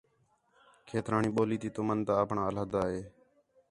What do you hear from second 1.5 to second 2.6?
تی تُمن دا اَپݨاں